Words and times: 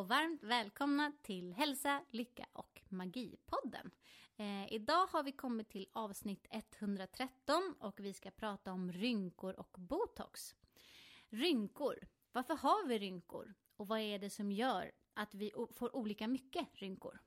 Och 0.00 0.08
varmt 0.08 0.42
välkomna 0.42 1.12
till 1.22 1.52
Hälsa, 1.52 2.02
Lycka 2.10 2.46
och 2.52 2.82
Magi-podden. 2.88 3.90
Eh, 4.36 4.72
idag 4.72 5.06
har 5.06 5.22
vi 5.22 5.32
kommit 5.32 5.68
till 5.68 5.88
avsnitt 5.92 6.46
113 6.50 7.74
och 7.80 8.00
vi 8.00 8.12
ska 8.12 8.30
prata 8.30 8.72
om 8.72 8.92
rynkor 8.92 9.60
och 9.60 9.76
botox. 9.78 10.54
Rynkor. 11.28 12.08
Varför 12.32 12.54
har 12.54 12.86
vi 12.86 12.98
rynkor? 12.98 13.54
Och 13.76 13.88
vad 13.88 13.98
är 13.98 14.18
det 14.18 14.30
som 14.30 14.52
gör 14.52 14.92
att 15.14 15.34
vi 15.34 15.52
får 15.72 15.96
olika 15.96 16.28
mycket 16.28 16.66
rynkor? 16.72 17.20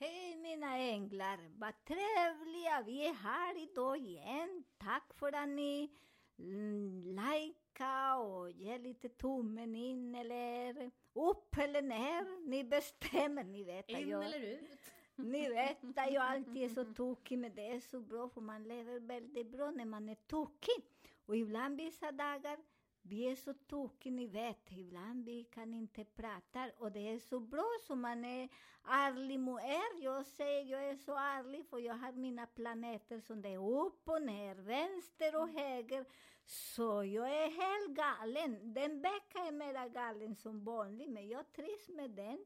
Hej 0.00 0.36
mina 0.36 0.76
änglar, 0.76 1.50
vad 1.58 1.84
trevliga 1.84 2.82
vi 2.82 3.06
är 3.06 3.14
här 3.14 3.62
idag 3.62 3.98
igen. 3.98 4.64
Tack 4.78 5.14
för 5.14 5.32
att 5.32 5.48
ni 5.48 5.90
likea 6.38 8.16
och 8.16 8.50
ger 8.50 8.78
lite 8.78 9.08
tummen 9.08 9.74
in 9.74 10.14
eller 10.14 10.90
upp 11.12 11.58
eller 11.58 11.82
ner. 11.82 12.48
Ni 12.48 12.64
bestämmer, 12.64 13.44
ni 13.44 13.64
vet 13.64 13.94
att 13.94 14.06
jag, 14.06 14.36
ut? 14.36 14.60
ni 15.16 15.48
vet 15.48 15.98
att 15.98 16.12
jag 16.12 16.22
alltid 16.22 16.56
är 16.56 16.68
så 16.68 16.84
tokig 16.84 17.38
men 17.38 17.54
det 17.54 17.70
är 17.70 17.80
så 17.80 18.00
bra 18.00 18.28
för 18.28 18.40
man 18.40 18.64
lever 18.64 19.00
väldigt 19.00 19.50
bra 19.50 19.70
när 19.70 19.84
man 19.84 20.08
är 20.08 20.14
tokig. 20.14 20.84
Och 21.26 21.36
ibland 21.36 21.76
vissa 21.76 22.12
dagar 22.12 22.58
vi 23.02 23.30
är 23.30 23.36
så 23.36 23.54
tokiga, 23.54 24.12
ni 24.12 24.26
vet. 24.26 24.72
Ibland 24.72 25.24
vi 25.24 25.44
kan 25.44 25.74
inte 25.74 26.04
prata 26.04 26.70
och 26.78 26.92
det 26.92 27.08
är 27.08 27.18
så 27.18 27.40
bra 27.40 27.68
så 27.86 27.94
man 27.94 28.24
är 28.24 28.48
ärlig 28.84 29.40
mot 29.40 29.60
er. 29.60 30.02
Jag 30.02 30.26
säger 30.26 30.64
jag 30.64 30.88
är 30.88 30.96
så 30.96 31.16
ärlig 31.16 31.66
för 31.66 31.78
jag 31.78 31.94
har 31.94 32.12
mina 32.12 32.46
planeter 32.46 33.20
som 33.20 33.42
det 33.42 33.48
är 33.48 33.84
upp 33.86 34.08
och 34.08 34.22
ner, 34.22 34.54
vänster 34.54 35.36
och 35.36 35.48
höger. 35.48 36.04
Så 36.44 37.04
jag 37.04 37.28
är 37.28 37.50
helt 37.50 37.96
galen. 37.96 38.74
Den 38.74 39.00
veckan 39.02 39.46
är 39.46 39.52
mera 39.52 39.88
galen 39.88 40.36
som 40.36 40.64
vanligt, 40.64 41.10
men 41.10 41.28
jag 41.28 41.52
trivs 41.52 41.88
med 41.88 42.10
den. 42.10 42.44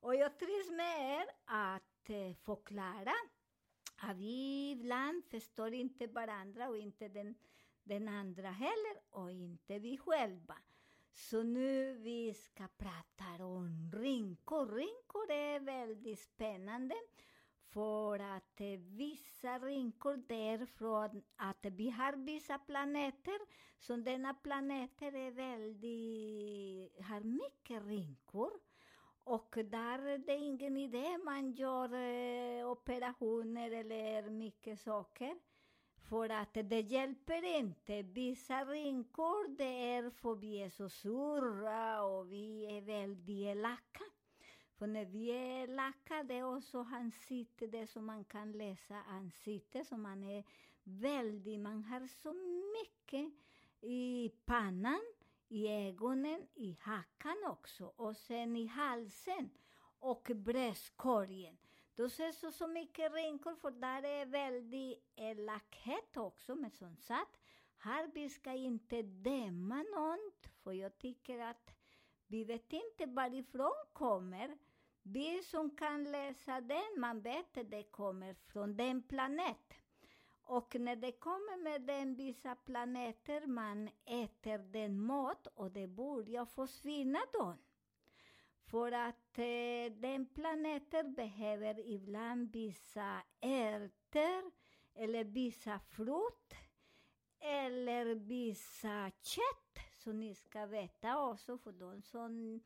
Och 0.00 0.14
jag 0.14 0.38
trivs 0.38 0.70
med 0.70 1.20
er 1.20 1.26
att 1.44 2.10
eh, 2.10 2.34
förklara 2.34 3.14
att 3.96 4.16
vi 4.16 4.70
ibland 4.70 5.24
förstår 5.24 5.74
inte 5.74 6.06
varandra 6.06 6.68
och 6.68 6.78
inte 6.78 7.08
den, 7.08 7.34
den 7.84 8.08
andra 8.08 8.50
heller 8.50 9.00
och 9.10 9.30
inte 9.30 9.78
vi 9.78 9.98
själva. 9.98 10.56
Så 11.12 11.42
nu 11.42 11.94
vi 11.94 12.34
ska 12.34 12.68
prata 12.76 13.44
om 13.44 13.92
rynkor. 13.94 14.66
Rynkor 14.66 15.30
är 15.30 15.60
väldigt 15.60 16.20
spännande 16.20 16.94
för 17.74 18.18
att 18.18 18.60
eh, 18.60 18.78
vissa 18.78 19.58
rynkor 19.58 20.22
det 20.28 20.48
är 20.48 20.66
från 20.66 21.22
att 21.36 21.58
vi 21.62 21.90
har 21.90 22.12
vissa 22.12 22.58
planeter 22.58 23.38
som 23.78 24.04
denna 24.04 24.34
planeter 24.34 25.14
är 25.14 25.30
väldigt, 25.30 27.06
har 27.06 27.20
mycket 27.20 27.86
rynkor. 27.86 28.50
Och 29.24 29.58
där 29.64 29.98
är 29.98 30.18
det 30.18 30.36
ingen 30.36 30.76
idé 30.76 31.18
man 31.18 31.52
gör 31.52 31.94
eh, 31.94 32.70
operationer 32.70 33.70
eller 33.70 34.30
mycket 34.30 34.80
saker. 34.80 35.36
För 36.08 36.28
att 36.28 36.54
det 36.54 36.80
hjälper 36.80 37.58
inte. 37.58 38.02
Vissa 38.02 38.64
rynkor 38.64 39.56
det 39.56 39.92
är 39.94 40.10
för 40.10 40.34
vi 40.34 40.62
är 40.62 40.70
så 40.70 40.88
sura 40.88 42.02
och 42.02 42.32
vi 42.32 42.76
är 42.76 42.80
väldigt 42.80 43.46
elaka. 43.46 44.04
För 44.78 44.86
när 44.86 45.04
vi 45.04 45.28
är 45.30 45.64
elaka 45.64 46.22
det 46.22 46.34
är 46.34 46.56
också 46.56 46.78
ansikte, 46.92 47.66
det 47.66 47.86
som 47.86 48.06
man 48.06 48.24
kan 48.24 48.52
läsa 48.52 49.02
ansikte, 49.02 49.84
som 49.84 50.02
man 50.02 50.24
är 50.24 50.44
väldigt, 50.82 51.60
man 51.60 51.84
har 51.84 52.06
så 52.06 52.32
mycket 52.82 53.32
i 53.80 54.32
pannan, 54.44 55.00
i 55.48 55.68
ögonen, 55.68 56.46
i 56.54 56.76
hakan 56.80 57.36
också 57.46 57.92
och 57.96 58.16
sen 58.16 58.56
i 58.56 58.66
halsen 58.66 59.50
och 59.98 60.30
bröstkorgen. 60.34 61.56
Då 61.96 62.04
ses 62.04 62.40
så, 62.40 62.52
så 62.52 62.66
mycket 62.66 63.12
rynkor 63.12 63.54
för 63.54 63.70
där 63.70 64.02
eh, 64.02 64.10
är 64.10 64.26
väldigt 64.26 65.04
elakhet 65.16 66.16
också. 66.16 66.54
Men 66.54 66.70
som 66.70 66.96
sagt, 66.96 67.40
här 67.76 68.10
vi 68.14 68.28
ska 68.28 68.52
inte 68.52 69.02
döma 69.02 69.82
någon, 69.82 70.32
för 70.62 70.72
jag 70.72 70.98
tycker 70.98 71.38
att 71.38 71.70
vi 72.26 72.44
vet 72.44 72.72
inte 72.72 73.06
varifrån 73.06 73.84
kommer. 73.92 74.58
Vi 75.02 75.42
som 75.42 75.76
kan 75.76 76.04
läsa 76.04 76.60
den, 76.60 77.00
man 77.00 77.20
vet 77.20 77.56
att 77.56 77.70
det 77.70 77.82
kommer 77.82 78.34
från 78.34 78.76
den 78.76 79.02
planet. 79.02 79.74
Och 80.42 80.74
när 80.80 80.96
det 80.96 81.12
kommer 81.12 81.62
med 81.62 81.82
den 81.82 82.14
vissa 82.14 82.54
planeter, 82.54 83.46
man 83.46 83.90
äter 84.04 84.58
den 84.58 85.00
mat 85.00 85.46
och 85.46 85.70
det 85.70 85.86
börjar 85.86 86.44
försvinna 86.46 87.18
då. 87.32 87.56
För 88.74 88.92
att 88.92 89.38
eh, 89.38 89.92
den 90.00 90.26
planeten 90.26 91.14
behöver 91.14 91.80
ibland 91.88 92.52
vissa 92.52 93.22
ärtor 93.40 94.50
eller 94.94 95.24
vissa 95.24 95.78
frukt 95.78 96.54
eller 97.38 98.14
vissa 98.14 99.10
kött. 99.22 99.78
Så 99.98 100.12
ni 100.12 100.34
ska 100.34 100.66
veta 100.66 101.18
också 101.30 101.58
för 101.58 101.72
de 101.72 102.02
som 102.02 102.60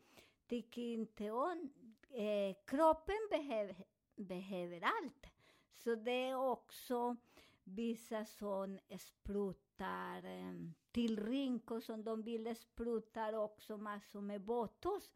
tycker 0.46 0.82
inte 0.82 1.30
om 1.30 1.70
eh, 2.10 2.56
kroppen 2.64 3.28
behöver, 3.30 3.76
behöver 4.16 4.80
allt. 4.80 5.26
Så 5.74 5.94
det 5.94 6.28
är 6.28 6.36
också 6.36 7.16
vissa 7.64 8.24
som 8.24 8.78
sprutar 8.98 10.24
eh, 10.24 10.54
till 10.92 11.26
rynkor 11.26 11.80
som 11.80 12.04
de 12.04 12.22
vill 12.22 12.56
sprutar 12.56 13.32
också 13.32 13.76
massor 13.76 14.20
med 14.20 14.40
botox. 14.40 15.12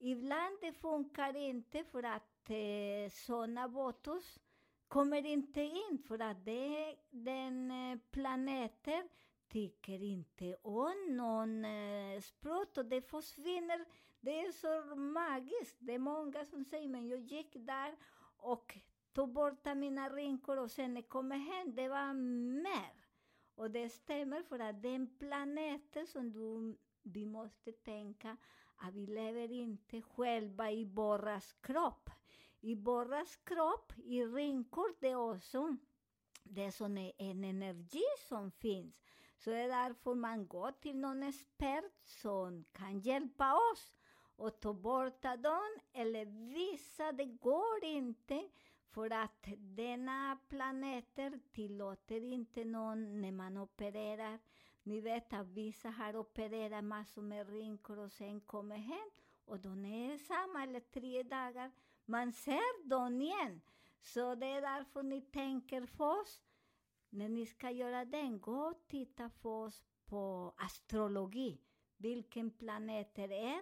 Ibland 0.00 0.58
det 0.60 0.72
funkar 0.72 1.36
inte 1.36 1.84
för 1.84 2.02
att 2.02 2.50
eh, 2.50 3.10
sådana 3.10 3.68
botus 3.68 4.38
kommer 4.88 5.26
inte 5.26 5.60
in 5.60 5.98
för 6.08 6.18
att 6.22 6.44
det, 6.44 6.96
den 7.10 7.70
eh, 7.70 7.98
planeten 8.10 9.08
tycker 9.48 10.02
inte 10.02 10.56
om 10.62 11.06
någon 11.08 11.64
eh, 11.64 12.20
sprut 12.20 12.78
och 12.78 12.84
det 12.84 13.02
försvinner. 13.10 13.84
Det 14.20 14.40
är 14.40 14.52
så 14.52 14.96
magiskt. 14.96 15.76
Det 15.78 15.94
är 15.94 15.98
många 15.98 16.44
som 16.44 16.64
säger, 16.64 16.88
men 16.88 17.08
jag 17.08 17.20
gick 17.20 17.52
där 17.54 17.96
och 18.36 18.78
tog 19.12 19.32
bort 19.32 19.64
mina 19.76 20.08
rynkor 20.08 20.56
och 20.56 20.70
sen 20.70 20.94
när 20.94 21.00
jag 21.00 21.08
kom 21.08 21.30
hem, 21.30 21.74
det 21.74 21.88
var 21.88 22.12
mer. 22.62 22.92
Och 23.54 23.70
det 23.70 23.88
stämmer 23.88 24.42
för 24.42 24.58
att 24.58 24.82
den 24.82 25.18
planeten 25.18 26.06
som 26.06 26.32
du, 26.32 26.76
vi 27.02 27.26
måste 27.26 27.72
tänka 27.72 28.36
att 28.78 28.94
vi 28.94 29.06
lever 29.06 29.52
inte 29.52 30.02
själva 30.02 30.70
i 30.70 30.84
våras 30.84 31.52
kropp. 31.60 32.10
I 32.60 32.74
våras 32.74 33.36
kropp, 33.36 33.92
i 34.04 34.24
rynkor, 34.24 34.94
det 35.00 35.08
är 35.08 35.16
också 35.16 35.76
det 36.44 36.70
är 36.98 37.12
en 37.18 37.44
energi 37.44 38.04
som 38.28 38.50
finns. 38.50 39.02
Så 39.38 39.50
det 39.50 39.56
är 39.56 39.68
därför 39.68 40.14
man 40.14 40.46
går 40.46 40.72
till 40.72 40.96
någon 40.96 41.22
expert 41.22 41.92
som 42.04 42.64
kan 42.72 43.00
hjälpa 43.00 43.54
oss 43.54 43.96
och 44.36 44.60
ta 44.60 44.72
denna 49.58 50.38
planeter 50.48 51.40
tillåter 51.52 52.20
inte 52.32 52.64
någon 52.64 53.20
när 53.20 53.32
man 53.32 53.56
opererar. 53.56 54.38
Ni 54.88 55.00
vet 55.00 55.32
att 55.32 55.46
vissa 55.46 55.90
har 55.90 56.16
opererat 56.16 56.84
massor 56.84 57.22
med 57.22 57.48
rynkor 57.48 57.98
och 57.98 58.12
sen 58.12 58.40
kommer 58.40 58.76
hem 58.76 59.10
och 59.44 59.60
de 59.60 59.84
är 59.84 60.14
e 60.14 60.18
samma 60.18 60.62
eller 60.62 60.80
tre 60.80 61.22
dagar. 61.22 61.70
Man 62.04 62.32
ser 62.32 62.88
dem 62.88 63.20
igen. 63.20 63.60
Så 64.00 64.34
det 64.34 64.46
är 64.46 64.60
därför 64.60 65.02
ni 65.02 65.20
tänker 65.20 65.86
först, 65.86 66.42
när 67.10 67.28
ni 67.28 67.46
ska 67.46 67.70
göra 67.70 68.04
den, 68.04 68.40
gå 68.40 68.60
och 68.60 68.86
titta 68.86 69.30
först 69.30 69.84
på 70.06 70.54
astrologi. 70.56 71.60
Vilken 71.96 72.50
planet 72.50 73.14
det 73.14 73.38
är. 73.38 73.60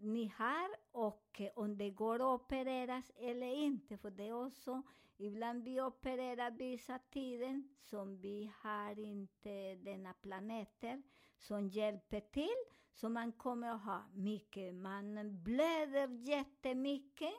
ni 0.00 0.26
har 0.36 0.70
och 0.92 1.40
om 1.54 1.78
det 1.78 1.90
går 1.90 2.14
att 2.14 2.40
opereras 2.40 3.10
eller 3.16 3.54
inte. 3.54 3.98
För 3.98 4.10
det 4.10 4.28
är 4.28 4.46
också, 4.46 4.82
ibland 5.16 5.64
vi 5.64 5.80
opererar 5.80 6.50
vissa 6.50 6.98
tiden 6.98 7.68
som 7.80 8.16
vi 8.20 8.52
har 8.62 8.98
inte 8.98 9.74
denna 9.74 10.12
planeter 10.12 11.02
som 11.38 11.68
hjälper 11.68 12.20
till. 12.20 12.64
Så 12.94 13.08
man 13.08 13.32
kommer 13.32 13.68
att 13.68 13.84
ha 13.84 14.02
mycket, 14.14 14.74
man 14.74 15.42
blöder 15.42 16.08
jättemycket 16.28 17.34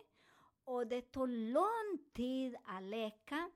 och 0.63 0.87
det 0.87 1.01
tar 1.01 1.27
lång 1.27 2.13
tid 2.13 2.55
att 2.63 2.83
läka. 2.83 3.51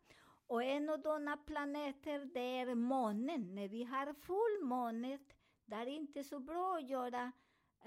Och 0.47 0.63
en 0.63 0.89
av 0.89 0.97
dessa 0.97 1.37
planeter 1.37 2.25
det 2.33 2.59
är 2.59 2.75
månen. 2.75 3.55
När 3.55 3.67
vi 3.67 3.83
har 3.83 4.13
fullmåne, 4.13 5.19
det 5.65 5.75
är 5.75 5.85
inte 5.85 6.23
så 6.23 6.39
bra 6.39 6.75
att 6.77 6.89
göra 6.89 7.31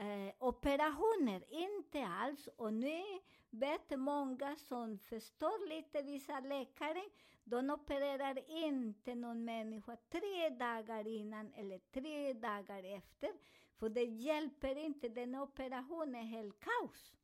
eh, 0.00 0.34
operationer, 0.38 1.44
inte 1.48 2.06
alls. 2.06 2.48
Och 2.56 2.72
nu 2.72 3.02
vet 3.50 3.98
många 3.98 4.56
som 4.56 4.98
förstår 4.98 5.68
lite, 5.68 6.02
vissa 6.02 6.40
läkare, 6.40 7.02
de 7.44 7.70
opererar 7.70 8.50
inte 8.64 9.14
någon 9.14 9.44
människa 9.44 9.96
tre 9.96 10.48
dagar 10.48 11.06
innan 11.06 11.52
eller 11.54 11.78
tre 11.78 12.32
dagar 12.32 12.96
efter. 12.96 13.30
För 13.76 13.88
det 13.88 14.04
hjälper 14.04 14.76
inte, 14.78 15.08
den 15.08 15.34
operationen 15.34 16.14
är 16.14 16.22
helt 16.22 16.60
kaos. 16.60 17.14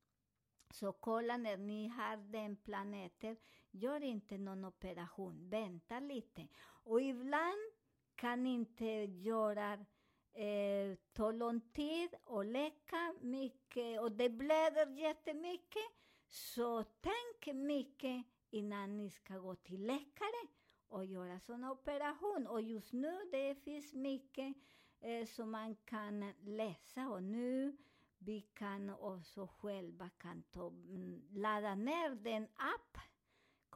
Så 0.70 0.92
kolla 0.92 1.36
när 1.36 1.56
ni 1.56 1.88
har 1.88 2.16
den 2.16 2.56
planeten, 2.56 3.36
gör 3.70 4.02
inte 4.02 4.38
någon 4.38 4.64
operation, 4.64 5.48
vänta 5.48 6.00
lite. 6.00 6.48
Och 6.84 7.00
ibland 7.00 7.72
kan 8.14 8.46
inte 8.46 8.84
göra 9.04 9.86
eh, 10.36 10.96
ta 11.12 11.30
lång 11.30 11.60
tid 11.60 12.14
och 12.24 12.44
läka 12.44 13.14
mycket 13.20 14.00
och 14.00 14.12
det 14.12 14.30
blöder 14.30 14.86
jättemycket. 14.86 15.84
Så 16.28 16.84
tänk 17.00 17.56
mycket 17.56 18.26
innan 18.50 18.96
ni 18.96 19.10
ska 19.10 19.38
gå 19.38 19.54
till 19.54 19.86
läkare 19.86 20.48
och 20.88 21.04
göra 21.04 21.40
sån 21.40 21.64
operation. 21.64 22.46
Och 22.46 22.60
just 22.60 22.92
nu 22.92 23.12
det 23.32 23.54
finns 23.54 23.94
mycket 23.94 24.56
eh, 25.00 25.26
som 25.26 25.50
man 25.50 25.76
kan 25.84 26.32
läsa 26.40 27.08
och 27.08 27.22
nu 27.22 27.76
vi 28.18 28.40
kan 28.40 28.90
också 28.90 29.46
själva 29.46 30.10
kan 30.18 30.42
ta, 30.42 30.66
mm, 30.66 31.22
ladda 31.30 31.74
ner 31.74 32.10
den 32.10 32.48
app. 32.54 32.98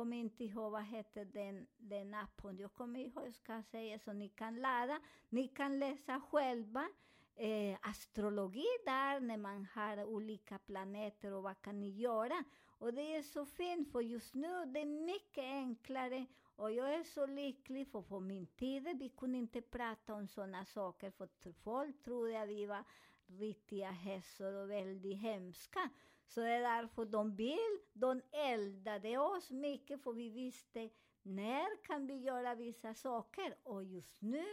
Kommer 0.00 0.16
inte 0.16 0.44
ihåg 0.44 0.72
vad 0.72 0.84
heter 0.84 1.24
den, 1.24 1.66
den 1.76 2.14
appen. 2.14 2.58
Jag 2.58 2.74
kommer 2.74 3.00
ihåg, 3.00 3.26
jag 3.26 3.34
ska 3.34 3.62
säga 3.62 3.98
så 3.98 4.12
ni 4.12 4.28
kan 4.28 4.60
ladda. 4.60 5.00
Ni 5.28 5.48
kan 5.48 5.78
läsa 5.78 6.20
själva 6.20 6.88
eh, 7.36 7.78
astrologi 7.82 8.66
där 8.84 9.20
när 9.20 9.36
man 9.36 9.66
har 9.74 10.04
olika 10.04 10.58
planeter 10.58 11.32
och 11.32 11.42
vad 11.42 11.62
kan 11.62 11.80
ni 11.80 11.88
göra. 11.90 12.44
Och 12.78 12.94
det 12.94 13.16
är 13.16 13.22
så 13.22 13.46
fint 13.46 13.92
för 13.92 14.00
just 14.00 14.34
nu 14.34 14.64
det 14.66 14.80
är 14.80 15.06
mycket 15.06 15.44
enklare 15.44 16.26
och 16.56 16.72
jag 16.72 16.94
är 16.94 17.04
så 17.04 17.26
lycklig 17.26 17.88
för 17.88 18.02
på 18.02 18.20
min 18.20 18.46
tid 18.46 18.88
vi 18.98 19.08
kunde 19.08 19.38
inte 19.38 19.60
prata 19.62 20.14
om 20.14 20.28
sådana 20.28 20.64
saker 20.64 21.10
för 21.10 21.52
folk 21.52 22.02
trodde 22.02 22.42
att 22.42 22.48
vi 22.48 22.66
var 22.66 22.84
riktiga 23.26 23.90
hästar 23.90 24.52
och 24.52 24.70
väldigt 24.70 25.18
hemska. 25.18 25.90
Så 26.30 26.40
det 26.40 26.50
är 26.50 26.60
därför 26.60 27.04
de 27.04 27.36
vill, 27.36 27.78
de 27.92 28.22
eldade 28.32 29.18
oss 29.18 29.50
mycket 29.50 30.02
för 30.02 30.12
vi 30.12 30.30
visste 30.30 30.90
när 31.22 31.82
kan 31.84 32.06
vi 32.06 32.16
göra 32.16 32.54
vissa 32.54 32.94
saker 32.94 33.54
och 33.62 33.84
just 33.84 34.22
nu 34.22 34.44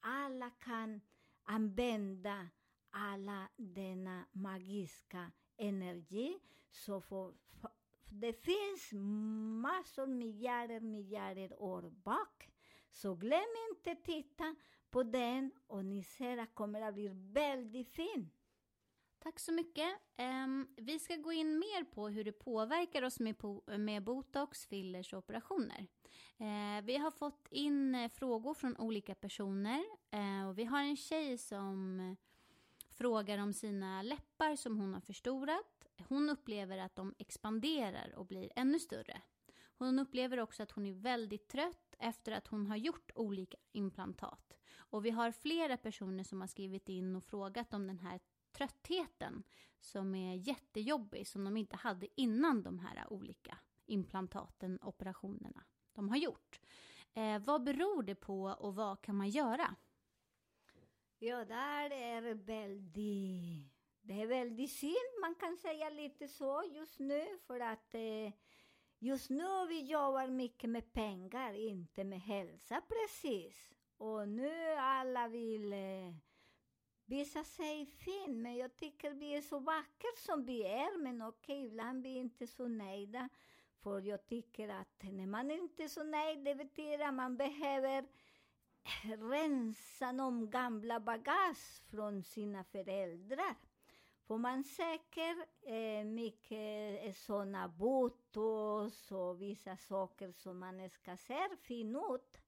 alla 0.00 0.50
kan 0.50 1.00
använda 1.42 2.48
alla 2.90 3.48
denna 3.56 4.24
magiska 4.32 5.32
energi. 5.56 6.38
Så 6.70 7.00
för, 7.00 7.34
för, 7.60 7.70
det 8.10 8.32
finns 8.32 8.92
massor, 9.62 10.06
miljarder, 10.06 10.80
miljarder 10.80 11.62
år 11.62 11.82
bak. 11.90 12.50
Så 12.90 13.14
glöm 13.14 13.54
inte 13.70 13.94
titta 13.94 14.54
på 14.90 15.02
den 15.02 15.52
och 15.66 15.84
ni 15.84 16.02
ser 16.02 16.38
att 16.38 16.54
kommer 16.54 16.80
att 16.82 16.94
bli 16.94 17.08
väldigt 17.12 17.90
fin. 17.90 18.30
Tack 19.26 19.40
så 19.40 19.52
mycket. 19.52 19.88
Um, 20.18 20.68
vi 20.76 20.98
ska 20.98 21.16
gå 21.16 21.32
in 21.32 21.58
mer 21.58 21.84
på 21.84 22.08
hur 22.08 22.24
det 22.24 22.32
påverkar 22.32 23.02
oss 23.02 23.20
med, 23.20 23.36
po- 23.36 23.78
med 23.78 24.04
botox, 24.04 24.66
fillers 24.66 25.12
och 25.12 25.18
operationer. 25.18 25.86
Uh, 26.40 26.84
vi 26.84 26.96
har 26.96 27.10
fått 27.10 27.48
in 27.50 27.94
uh, 27.94 28.08
frågor 28.08 28.54
från 28.54 28.76
olika 28.76 29.14
personer 29.14 29.84
uh, 30.14 30.48
och 30.48 30.58
vi 30.58 30.64
har 30.64 30.82
en 30.82 30.96
tjej 30.96 31.38
som 31.38 32.00
eh, 32.00 32.16
frågar 32.90 33.38
om 33.38 33.52
sina 33.52 34.02
läppar 34.02 34.56
som 34.56 34.78
hon 34.78 34.94
har 34.94 35.00
förstorat. 35.00 35.88
Hon 36.08 36.30
upplever 36.30 36.78
att 36.78 36.96
de 36.96 37.14
expanderar 37.18 38.14
och 38.16 38.26
blir 38.26 38.50
ännu 38.56 38.78
större. 38.78 39.20
Hon 39.78 39.98
upplever 39.98 40.40
också 40.40 40.62
att 40.62 40.70
hon 40.70 40.86
är 40.86 40.92
väldigt 40.92 41.48
trött 41.48 41.96
efter 41.98 42.32
att 42.32 42.46
hon 42.46 42.66
har 42.66 42.76
gjort 42.76 43.10
olika 43.14 43.56
implantat. 43.72 44.56
Och 44.76 45.04
vi 45.04 45.10
har 45.10 45.32
flera 45.32 45.76
personer 45.76 46.24
som 46.24 46.40
har 46.40 46.48
skrivit 46.48 46.88
in 46.88 47.16
och 47.16 47.24
frågat 47.24 47.74
om 47.74 47.86
den 47.86 47.98
här 47.98 48.20
tröttheten 48.56 49.42
som 49.80 50.14
är 50.14 50.34
jättejobbig 50.34 51.26
som 51.26 51.44
de 51.44 51.56
inte 51.56 51.76
hade 51.76 52.20
innan 52.20 52.62
de 52.62 52.78
här 52.78 53.12
olika 53.12 53.58
implantaten, 53.86 54.78
operationerna 54.82 55.64
de 55.92 56.08
har 56.08 56.16
gjort. 56.16 56.60
Eh, 57.14 57.38
vad 57.38 57.64
beror 57.64 58.02
det 58.02 58.14
på 58.14 58.42
och 58.44 58.74
vad 58.74 59.00
kan 59.00 59.16
man 59.16 59.28
göra? 59.28 59.76
Ja, 61.18 61.44
där 61.44 61.90
är 61.90 62.34
väldigt... 62.34 63.72
Det 64.00 64.22
är 64.22 64.26
väldigt 64.26 64.72
synd, 64.72 65.20
man 65.20 65.34
kan 65.34 65.56
säga 65.56 65.90
lite 65.90 66.28
så 66.28 66.64
just 66.74 66.98
nu, 66.98 67.38
för 67.46 67.60
att 67.60 67.94
eh, 67.94 68.32
just 68.98 69.30
nu 69.30 69.66
vi 69.68 69.80
jobbar 69.80 70.26
mycket 70.28 70.70
med 70.70 70.92
pengar, 70.92 71.54
inte 71.54 72.04
med 72.04 72.20
hälsa 72.20 72.82
precis. 72.88 73.74
Och 73.96 74.28
nu 74.28 74.72
alla 74.72 75.28
vill 75.28 75.72
eh, 75.72 76.14
visa 77.06 77.44
sig 77.44 77.86
fin, 77.86 78.42
men 78.42 78.56
jag 78.56 78.76
tycker 78.76 79.10
vi 79.10 79.34
är 79.34 79.42
så 79.42 79.58
vackra 79.58 80.10
som 80.16 80.44
vi 80.44 80.62
är, 80.62 80.98
men 80.98 81.22
okej, 81.22 81.64
ibland 81.64 82.00
blir 82.00 82.12
vi 82.12 82.18
inte 82.18 82.46
så 82.46 82.68
nöjda. 82.68 83.28
För 83.82 84.00
jag 84.00 84.26
tycker 84.26 84.68
att 84.68 85.02
när 85.02 85.26
man 85.26 85.50
inte 85.50 85.84
är 85.84 85.88
så 85.88 86.04
nöjd, 86.04 86.44
det 86.44 86.54
betyder 86.54 87.08
att 87.08 87.14
man 87.14 87.36
behöver 87.36 88.06
rensa 89.30 90.12
någon 90.12 90.50
gamla 90.50 91.00
bagage 91.00 91.82
från 91.90 92.22
sina 92.22 92.64
föräldrar. 92.64 93.54
Får 94.26 94.38
man 94.38 94.64
söker 94.64 95.46
eh, 95.62 96.04
mycket 96.04 97.16
sådana 97.16 97.68
botos 97.68 99.12
och 99.12 99.42
vissa 99.42 99.76
saker 99.76 100.32
som 100.32 100.58
man 100.58 100.90
ska 100.90 101.16
se 101.16 101.56
fin 101.62 101.96
ut. 101.96 102.45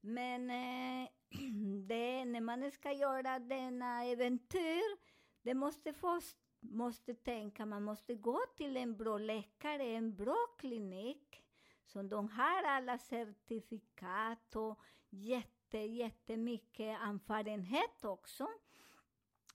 Men 0.00 0.50
eh, 0.50 1.08
det, 1.86 2.24
när 2.24 2.40
man 2.40 2.70
ska 2.70 2.92
göra 2.92 3.38
denna 3.38 4.04
äventyr, 4.04 4.98
det 5.42 5.54
måste 5.54 5.92
först 5.92 6.36
måste 6.60 7.14
tänka, 7.14 7.66
man 7.66 7.82
måste 7.82 8.14
gå 8.14 8.40
till 8.56 8.76
en 8.76 8.96
bra 8.96 9.18
läkare, 9.18 9.82
en 9.82 10.16
bra 10.16 10.46
klinik, 10.58 11.42
som 11.86 12.08
de 12.08 12.28
har 12.28 12.62
alla 12.62 12.98
certifikat 12.98 14.56
och 14.56 14.80
jätte, 15.10 15.78
jättemycket 15.78 17.00
erfarenhet 17.00 18.04
också. 18.04 18.48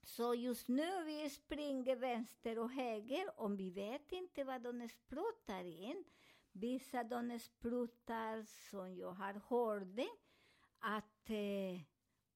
Så 0.04 0.36
just 0.36 0.68
nu 0.68 1.04
vi 1.04 1.30
springer 1.30 1.96
vänster 1.96 2.60
och 2.60 2.72
höger 2.72 3.40
och 3.40 3.60
vi 3.60 3.70
vet 3.70 4.12
inte 4.12 4.44
vad 4.44 4.62
de 4.62 4.90
sprutar 4.90 5.64
in. 5.64 6.04
Vissa 6.52 7.04
de 7.04 7.40
sprutar, 7.40 8.44
som 8.70 8.96
jag 8.96 9.12
har 9.12 9.42
hörde, 9.50 10.08
att 10.82 11.30
eh, 11.30 11.82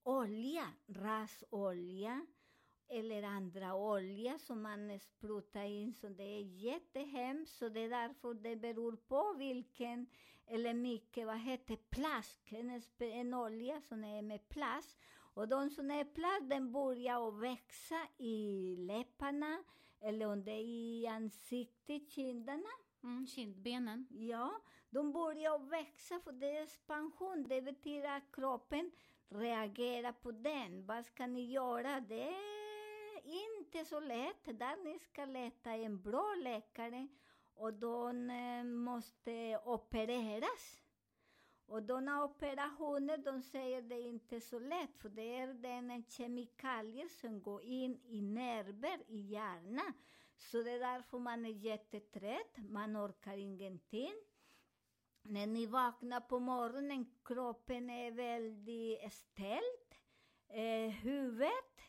olja, 0.04 0.68
rasolja 0.88 2.25
eller 2.88 3.24
andra 3.24 3.75
olja 3.75 4.40
som 4.40 4.62
man 4.62 5.00
sprutar 5.00 5.64
in, 5.64 5.94
så 5.94 6.10
det 6.10 6.24
är 6.24 6.42
jättehemskt. 6.42 7.58
Så 7.58 7.70
det 7.70 7.80
är 7.80 7.90
därför 7.90 8.34
det 8.34 8.56
beror 8.56 8.96
på 8.96 9.34
vilken, 9.38 10.08
eller 10.48 10.74
mycket, 10.74 11.28
vad 11.28 11.40
heter 11.40 11.75
plast, 11.75 12.42
en, 12.52 12.82
en 13.00 13.34
olja 13.34 13.82
som 13.82 14.04
är 14.04 14.22
med 14.22 14.50
plast. 14.50 14.98
Och 15.34 15.48
de 15.48 15.70
som 15.70 15.92
är 15.92 16.06
plast, 16.06 16.50
den 16.50 16.72
börjar 16.72 17.28
att 17.28 17.40
växa 17.40 18.08
i 18.18 18.75
läpparna, 18.75 19.64
eller 20.02 20.28
om 20.28 20.44
det 20.44 20.52
är 20.52 20.66
i 20.66 21.08
ansiktet, 21.08 22.10
kinderna. 22.10 22.70
Mm, 23.06 23.28
kindbenen. 23.28 24.08
Ja, 24.10 24.62
de 24.90 25.12
börjar 25.12 25.60
växa 25.60 26.20
för 26.20 26.32
det 26.32 26.58
är 26.58 26.64
expansion. 26.64 27.46
Det 27.48 27.62
betyder 27.62 28.18
att 28.18 28.32
kroppen 28.32 28.92
reagerar 29.30 30.12
på 30.12 30.32
den. 30.32 30.86
Vad 30.86 31.06
ska 31.06 31.28
ni 31.28 31.52
göra? 31.52 32.00
Det 32.00 32.30
är 33.24 33.58
inte 33.58 33.86
så 33.86 34.00
lätt. 34.00 34.46
Där 34.46 34.84
ni 34.84 35.00
ska 35.00 35.26
leta 35.26 35.72
en 35.72 36.02
bra 36.02 36.36
läkare 36.44 37.08
och 37.56 37.74
de 37.74 38.30
eh, 38.30 38.64
måste 38.64 39.60
opereras. 39.66 40.82
Och 41.68 41.84
de 41.84 42.08
operationer, 42.08 43.18
de 43.18 43.42
säger 43.42 43.82
det 43.82 43.96
är 43.96 44.10
inte 44.10 44.42
så 44.42 44.60
lätt, 44.60 44.98
för 44.98 45.10
det 45.10 45.38
är 45.38 45.54
den 45.54 46.04
kemikalier 46.10 47.08
som 47.08 47.42
går 47.42 47.64
in 47.64 48.00
i 48.04 48.22
nerver 48.22 49.00
i 49.08 49.18
hjärnan. 49.18 49.94
Så 50.38 50.63
det 50.63 50.72
är 50.72 50.80
därför 50.80 51.20
man 51.20 51.46
är 51.46 51.50
jättetrött, 51.50 52.58
man 52.58 52.98
orkar 52.98 53.38
ingenting. 53.38 54.13
När 55.22 55.48
ni 55.48 55.65
vaknar 55.65 56.22
på 56.22 56.39
morgonen, 56.39 57.06
kroppen 57.24 57.89
är 57.89 58.12
väldigt 58.12 59.13
ställd, 59.13 59.96
eh, 60.48 60.89
huvudet 60.89 61.82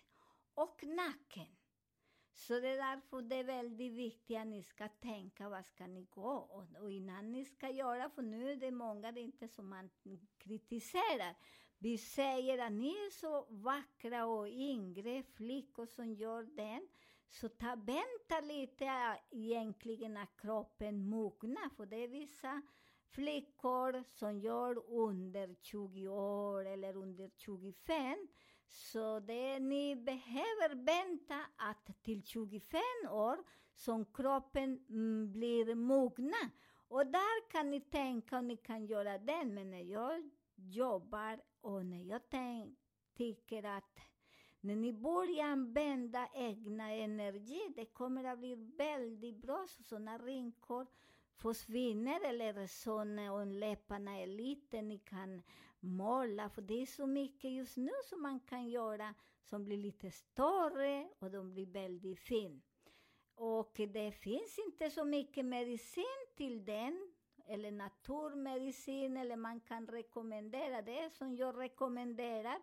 och 0.55 0.85
nacken. 0.85 1.57
Så 2.33 2.61
det 2.61 2.69
är 2.69 2.77
därför 2.77 3.23
det 3.23 3.37
är 3.37 3.45
väldigt 3.45 3.93
viktigt 3.93 4.37
att 4.37 4.47
ni 4.47 4.63
ska 4.63 4.89
tänka, 4.89 5.49
vad 5.49 5.67
ska 5.67 5.87
ni 5.87 6.05
gå? 6.11 6.31
Och, 6.31 6.83
och 6.83 6.91
innan 6.91 7.33
ni 7.33 7.45
ska 7.45 7.71
göra, 7.71 8.11
för 8.11 8.23
nu 8.23 8.53
är 8.53 8.57
det 8.57 8.71
många, 8.71 9.13
det 9.13 9.21
är 9.21 9.25
inte 9.25 9.49
som 9.49 9.69
man 9.69 9.91
kritiserar. 10.39 11.37
Vi 11.79 11.99
säger 11.99 12.59
att 12.59 12.73
ni 12.73 12.89
är 12.89 13.11
så 13.11 13.47
vackra 13.49 14.27
och 14.27 14.49
yngre 14.49 15.23
flickor 15.23 15.87
som 15.87 16.15
gör 16.15 16.43
den. 16.43 16.89
Så 17.29 17.49
ta, 17.49 17.77
vänta 17.77 18.41
lite 18.43 18.85
äh, 18.85 19.17
egentligen 19.31 20.17
att 20.17 20.37
kroppen 20.37 21.09
mognar, 21.09 21.69
för 21.77 21.87
det 21.87 21.97
är 21.97 22.09
vissa 22.09 22.63
flickor 23.11 24.05
som 24.09 24.39
gör 24.39 24.91
under 24.91 25.55
20 25.61 26.09
år 26.09 26.67
eller 26.67 26.97
under 26.97 27.31
25. 27.37 28.29
Så 28.69 29.21
det, 29.21 29.59
ni 29.59 29.97
behöver 29.97 30.75
vänta 30.75 31.41
att 31.57 32.03
till 32.03 32.23
25 32.23 32.81
år 33.11 33.45
som 33.75 34.05
kroppen 34.05 34.85
mm, 34.89 35.33
blir 35.33 35.75
mogna. 35.75 36.51
Och 36.89 37.07
där 37.07 37.51
kan 37.51 37.71
ni 37.71 37.81
tänka 37.81 38.39
och 38.39 38.45
ni 38.45 38.57
kan 38.57 38.87
göra 38.87 39.19
den. 39.19 39.55
Men 39.55 39.71
när 39.71 39.83
jag 39.83 40.31
jobbar 40.55 41.41
och 41.61 41.87
när 41.87 42.03
jag 42.03 42.21
tänk, 42.29 42.79
tycker 43.17 43.63
att 43.63 43.99
när 44.61 44.77
ni 44.77 44.93
börjar 44.93 45.45
använda 45.45 46.29
egna 46.35 46.93
energi, 46.93 47.73
det 47.77 47.85
kommer 47.85 48.25
att 48.25 48.39
bli 48.39 48.55
väldigt 48.55 49.37
bra. 49.37 49.67
Så 49.69 49.83
sådana 49.83 50.19
rynkor 50.19 50.87
försvinner 51.37 52.25
eller 52.25 52.67
sådana 52.67 53.33
om 53.33 53.53
läpparna 53.53 54.19
är 54.21 54.27
lite, 54.27 54.83
ni 54.83 54.99
kan 54.99 55.43
måla, 55.81 56.49
för 56.49 56.63
det 56.63 56.83
är 56.83 56.87
så 56.87 57.07
mycket 57.07 57.51
just 57.51 57.77
nu 57.77 57.93
som 58.05 58.23
man 58.23 58.41
kan 58.41 58.69
göra 58.69 59.15
som 59.43 59.65
blir 59.65 59.77
lite 59.77 60.11
större 60.11 61.09
och 61.19 61.31
de 61.31 61.51
blir 61.51 61.67
väldigt 61.67 62.19
fin. 62.19 62.63
Och 63.35 63.81
det 63.93 64.13
finns 64.13 64.59
inte 64.59 64.91
så 64.91 65.05
mycket 65.05 65.45
medicin 65.45 66.27
till 66.37 66.65
den, 66.65 67.13
eller 67.49 67.71
naturmedicin, 67.71 69.17
eller 69.17 69.37
man 69.37 69.61
kan 69.61 69.87
rekommendera 69.87 70.83
det 70.83 71.11
som 71.11 71.37
jag 71.37 71.59
rekommenderar. 71.59 72.63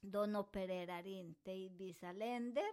De 0.00 0.36
opererar 0.36 1.06
inte 1.06 1.50
i 1.50 1.68
vissa 1.68 2.12
länder. 2.12 2.64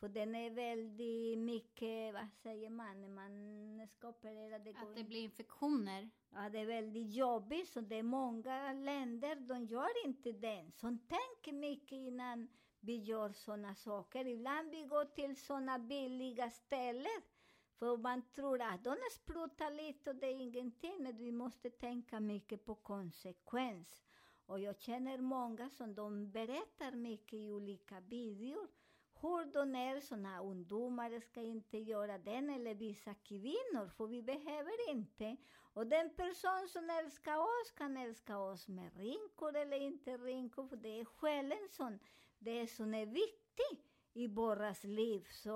För 0.00 0.08
den 0.08 0.34
är 0.34 0.50
väldigt 0.50 1.38
mycket, 1.38 2.14
vad 2.14 2.28
säger 2.42 2.70
man, 2.70 3.00
när 3.00 3.08
man 3.08 3.88
ska 3.88 4.08
operera. 4.08 4.58
Det 4.58 4.70
Att 4.70 4.96
det 4.96 5.04
blir 5.04 5.20
infektioner. 5.20 6.10
Ja, 6.30 6.48
det 6.48 6.58
är 6.58 6.66
väldigt 6.66 7.14
jobbigt, 7.14 7.68
så 7.68 7.80
det 7.80 7.96
är 7.96 8.02
många 8.02 8.72
länder, 8.72 9.36
de 9.36 9.64
gör 9.64 10.06
inte 10.06 10.32
den. 10.32 10.72
Så 10.72 10.98
tänk 11.08 11.54
mycket 11.54 11.92
innan 11.92 12.48
vi 12.80 12.96
gör 12.96 13.32
sådana 13.32 13.74
saker. 13.74 14.26
Ibland 14.26 14.70
vi 14.70 14.82
går 14.82 15.04
till 15.04 15.36
sådana 15.36 15.78
billiga 15.78 16.50
ställen, 16.50 17.22
för 17.78 17.96
man 17.96 18.22
tror 18.32 18.62
att 18.62 18.84
de 18.84 18.96
sprutar 19.12 19.70
lite 19.70 20.10
och 20.10 20.16
det 20.16 20.26
är 20.26 20.40
ingenting, 20.40 21.02
men 21.02 21.16
vi 21.16 21.32
måste 21.32 21.70
tänka 21.70 22.20
mycket 22.20 22.64
på 22.64 22.74
konsekvens. 22.74 24.03
Och 24.46 24.60
jag 24.60 24.80
känner 24.80 25.18
många 25.18 25.70
som 25.70 25.94
de 25.94 26.30
berättar 26.30 26.92
mycket 26.92 27.34
i 27.34 27.50
olika 27.50 28.00
videor, 28.00 28.68
hur 29.20 29.52
de 29.52 29.74
är 29.74 30.00
sådana 30.00 30.42
ungdomar 30.42 31.20
ska 31.20 31.40
inte 31.40 31.78
göra 31.78 32.18
den, 32.18 32.50
eller 32.50 32.74
vissa 32.74 33.14
kvinnor, 33.14 33.88
för 33.88 34.06
vi 34.06 34.22
behöver 34.22 34.90
inte. 34.90 35.36
Och 35.74 35.86
den 35.86 36.10
person 36.10 36.68
som 36.68 36.90
älskar 36.90 37.38
oss 37.38 37.70
kan 37.76 37.96
älska 37.96 38.38
oss 38.38 38.68
med 38.68 38.96
rynkor 38.96 39.56
eller 39.56 39.80
inte 39.80 40.16
rynkor, 40.16 40.66
för 40.66 40.76
det 40.76 41.00
är 41.00 41.04
själen 41.04 41.68
som, 41.70 41.98
det 42.38 42.66
som 42.66 42.94
är 42.94 43.06
viktigt 43.06 43.84
i 44.12 44.28
våras 44.28 44.84
liv. 44.84 45.26
Så 45.30 45.50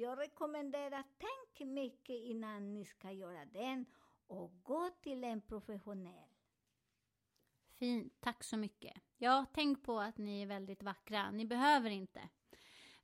jag 0.00 0.18
rekommenderar, 0.18 1.04
tänk 1.18 1.68
mycket 1.70 2.16
innan 2.16 2.74
ni 2.74 2.84
ska 2.84 3.10
göra 3.10 3.44
den 3.44 3.86
och 4.26 4.52
gå 4.62 4.90
till 5.02 5.24
en 5.24 5.40
professionell. 5.40 6.31
Fint, 7.82 8.20
tack 8.20 8.44
så 8.44 8.56
mycket. 8.56 8.94
Ja, 9.18 9.46
tänk 9.54 9.84
på 9.84 10.00
att 10.00 10.18
ni 10.18 10.42
är 10.42 10.46
väldigt 10.46 10.82
vackra. 10.82 11.30
Ni 11.30 11.46
behöver 11.46 11.90
inte. 11.90 12.28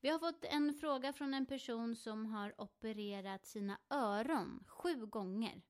Vi 0.01 0.09
har 0.09 0.19
fått 0.19 0.45
en 0.45 0.75
fråga 0.75 1.13
från 1.13 1.35
en 1.35 1.47
person 1.47 1.97
som 1.97 2.27
har 2.27 2.61
opererat 2.61 3.47
sina 3.47 3.79
öron 3.91 4.65
sju 4.67 5.07
gånger. 5.07 5.63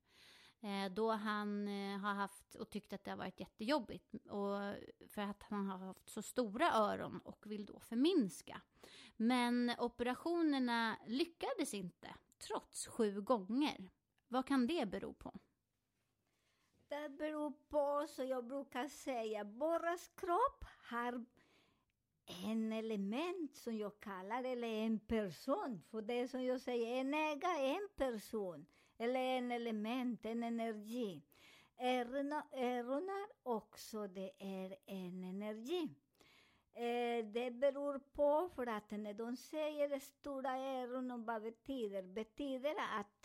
Eh, 0.60 0.92
då 0.92 1.10
han 1.10 1.68
eh, 1.68 1.98
har 1.98 2.14
haft 2.14 2.54
och 2.54 2.70
tyckt 2.70 2.92
att 2.92 3.04
det 3.04 3.10
har 3.10 3.18
varit 3.18 3.40
jättejobbigt. 3.40 4.14
Och 4.14 4.74
för 5.08 5.22
att 5.22 5.42
han 5.42 5.66
har 5.66 5.78
haft 5.78 6.08
så 6.08 6.22
stora 6.22 6.72
öron 6.72 7.20
och 7.24 7.46
vill 7.46 7.66
då 7.66 7.80
förminska. 7.80 8.60
Men 9.16 9.72
operationerna 9.78 10.96
lyckades 11.06 11.74
inte, 11.74 12.14
trots 12.38 12.86
sju 12.86 13.20
gånger. 13.20 13.90
Vad 14.28 14.46
kan 14.46 14.66
det 14.66 14.86
bero 14.86 15.12
på? 15.12 15.38
Det 16.88 17.08
beror 17.08 17.52
på, 17.68 18.06
så 18.08 18.24
jag 18.24 18.44
brukar 18.44 18.88
säga, 18.88 19.44
borras 19.44 20.08
kropp 20.08 20.64
har 20.90 21.24
en 22.44 22.72
element 22.72 23.56
som 23.56 23.76
jag 23.76 24.00
kallar, 24.00 24.44
eller 24.44 24.68
en 24.68 24.98
person. 24.98 25.82
För 25.90 26.02
det 26.02 26.14
är 26.14 26.26
som 26.26 26.44
jag 26.44 26.60
säger, 26.60 27.00
en 27.00 27.14
äga 27.14 27.58
en 27.58 27.88
person, 27.96 28.66
eller 28.98 29.20
en 29.20 29.52
element, 29.52 30.24
en 30.24 30.42
energi. 30.42 31.22
Öronen 32.52 33.26
också, 33.42 34.06
det 34.06 34.30
är 34.38 34.76
en 34.86 35.24
energi. 35.24 35.94
Eh, 36.74 37.24
det 37.26 37.50
beror 37.50 37.98
på, 37.98 38.48
för 38.54 38.66
att 38.66 38.90
när 38.90 39.14
de 39.14 39.36
säger 39.36 39.98
stora 39.98 40.50
öron, 40.58 41.24
vad 41.24 41.42
betyder? 41.42 42.02
Betyder 42.02 42.74
att 43.00 43.17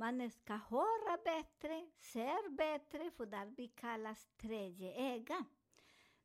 man 0.00 0.30
ska 0.30 0.54
höra 0.54 1.18
bättre, 1.24 1.86
ser 1.98 2.50
bättre, 2.50 3.10
för 3.10 3.26
där 3.26 3.52
vi 3.56 3.68
kallas 3.68 4.28
tredje 4.36 5.14
öga. 5.14 5.44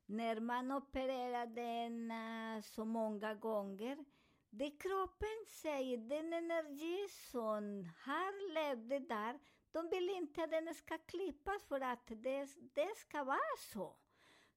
När 0.06 0.40
man 0.40 0.72
opererar 0.72 1.46
den 1.46 2.10
eh, 2.10 2.62
så 2.62 2.84
många 2.84 3.34
gånger, 3.34 4.04
det 4.50 4.70
kroppen 4.70 5.44
säger, 5.48 5.98
den 5.98 6.32
energi 6.32 7.08
som 7.08 7.88
har 8.04 8.52
levt 8.54 9.08
där, 9.08 9.38
de 9.72 9.88
vill 9.90 10.10
inte 10.10 10.44
att 10.44 10.50
den 10.50 10.74
ska 10.74 10.98
klippas 10.98 11.64
för 11.64 11.80
att 11.80 12.06
det, 12.06 12.48
det 12.74 12.96
ska 12.96 13.24
vara 13.24 13.56
så. 13.72 13.96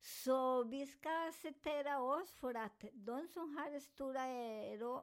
Så 0.01 0.63
vi 0.63 0.88
ska 0.88 1.09
acceptera 1.27 2.01
oss 2.01 2.33
för 2.33 2.53
att 2.53 2.85
de 2.93 3.27
som 3.27 3.57
har 3.57 3.79
stora 3.79 4.25
öron 4.27 5.01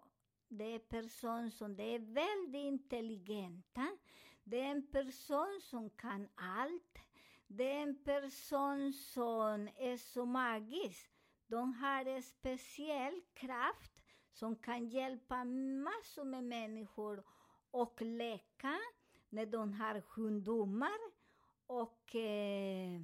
det 0.48 0.74
är 0.74 0.78
personer 0.78 1.50
som 1.50 1.76
det 1.76 1.94
är 1.94 1.98
väldigt 1.98 2.64
intelligenta. 2.64 3.96
Det 4.44 4.60
är 4.60 4.70
en 4.70 4.86
person 4.86 5.60
som 5.62 5.90
kan 5.90 6.28
allt. 6.34 6.98
Det 7.46 7.72
är 7.72 7.82
en 7.82 8.04
person 8.04 8.92
som 8.92 9.68
är 9.76 9.96
så 9.96 10.24
magisk. 10.24 11.10
De 11.46 11.74
har 11.74 12.04
en 12.06 12.22
speciell 12.22 13.20
kraft 13.34 13.92
som 14.32 14.56
kan 14.56 14.88
hjälpa 14.88 15.44
massor 15.44 16.24
med 16.24 16.44
människor 16.44 17.24
och 17.70 18.02
läka 18.02 18.78
när 19.28 19.46
de 19.46 19.72
har 19.72 20.00
sjukdomar 20.00 20.98
och 21.66 22.14
eh, 22.14 23.00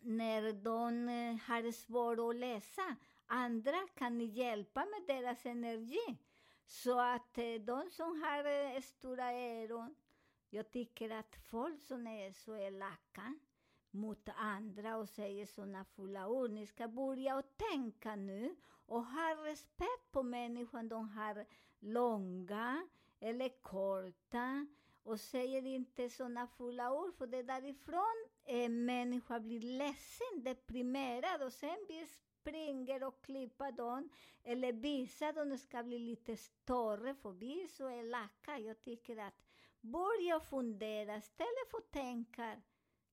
när 0.00 0.52
de 0.52 1.08
eh, 1.08 1.36
har 1.48 1.72
svårt 1.72 2.18
att 2.18 2.36
läsa. 2.36 2.96
Andra 3.26 3.88
kan 3.94 4.20
hjälpa 4.20 4.80
med 4.80 5.16
deras 5.16 5.46
energi. 5.46 6.18
Så 6.66 7.00
att 7.00 7.34
de 7.60 7.90
som 7.90 8.22
har 8.22 8.80
stora 8.80 9.32
öron, 9.32 9.94
jag 10.50 10.70
tycker 10.70 11.10
att 11.10 11.36
folk 11.50 11.82
som 11.82 12.06
är 12.06 12.32
så 12.32 12.56
elaka 12.56 13.34
mot 13.90 14.28
andra 14.36 14.96
och 14.96 15.08
säger 15.08 15.46
såna 15.46 15.84
fula 15.84 16.28
ord, 16.28 16.50
ni 16.50 16.66
ska 16.66 16.88
börja 16.88 17.36
och 17.36 17.56
tänka 17.56 18.16
nu 18.16 18.56
och 18.86 19.04
ha 19.04 19.44
respekt 19.44 20.10
på 20.12 20.22
människan 20.22 20.88
de 20.88 21.08
har 21.08 21.46
långa 21.78 22.88
eller 23.20 23.48
korta 23.62 24.66
och 25.02 25.20
säger 25.20 25.66
inte 25.66 26.10
såna 26.10 26.46
fula 26.46 26.92
ord, 26.92 27.14
för 27.14 27.26
det 27.26 27.36
är 27.38 27.42
därifrån 27.42 28.28
en 28.44 28.84
människa 28.84 29.40
blir 29.40 29.60
ledsen, 29.60 30.42
deprimerad 30.44 31.42
och 31.42 31.52
sen 31.52 31.76
blir 31.86 32.06
springer 32.44 33.04
och 33.04 33.24
klipper 33.24 33.72
dem 33.72 34.10
eller 34.42 34.72
visar 34.72 35.32
de 35.32 35.58
ska 35.58 35.82
bli 35.82 35.98
lite 35.98 36.36
större, 36.36 37.14
för 37.14 37.32
vi 37.32 37.62
är 37.62 37.68
så 37.68 37.90
elaka. 37.90 38.58
Jag 38.58 38.82
tycker 38.82 39.16
att 39.16 39.42
börja 39.80 40.40
fundera, 40.40 41.16
istället 41.16 41.70
för 41.70 41.78
att 41.78 41.90
tänka 41.90 42.62